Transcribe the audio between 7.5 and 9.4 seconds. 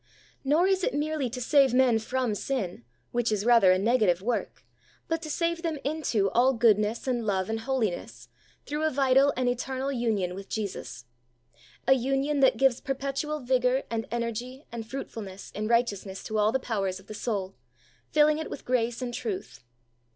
and holiness through a vital